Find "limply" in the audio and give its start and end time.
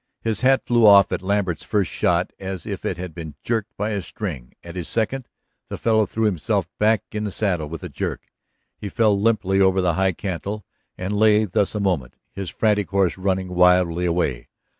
9.21-9.59